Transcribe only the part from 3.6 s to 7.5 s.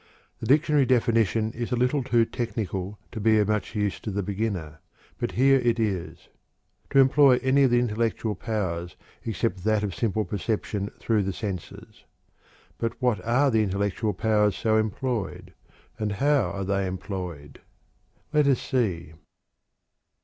use to the beginner, but here it is: "To employ